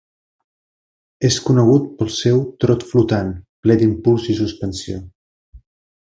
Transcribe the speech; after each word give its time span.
És 1.29 1.35
conegut 1.49 1.85
pel 1.99 2.09
seu 2.17 2.41
"trot 2.65 2.85
flotant" 2.93 3.29
ple 3.67 3.75
d'impuls 3.83 4.25
i 4.35 4.39
suspensió. 4.43 4.97